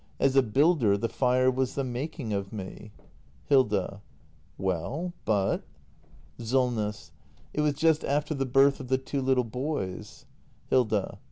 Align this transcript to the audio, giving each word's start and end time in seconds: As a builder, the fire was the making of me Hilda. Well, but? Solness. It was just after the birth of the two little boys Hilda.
As 0.19 0.35
a 0.35 0.41
builder, 0.41 0.97
the 0.97 1.07
fire 1.07 1.51
was 1.51 1.75
the 1.75 1.83
making 1.83 2.33
of 2.33 2.51
me 2.51 2.91
Hilda. 3.45 4.01
Well, 4.57 5.13
but? 5.25 5.61
Solness. 6.39 7.11
It 7.53 7.61
was 7.61 7.75
just 7.75 8.03
after 8.03 8.33
the 8.33 8.47
birth 8.47 8.79
of 8.79 8.87
the 8.87 8.97
two 8.97 9.21
little 9.21 9.43
boys 9.43 10.25
Hilda. 10.71 11.19